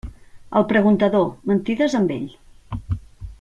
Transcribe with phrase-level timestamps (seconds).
[0.59, 2.27] Al preguntador, mentides amb ell.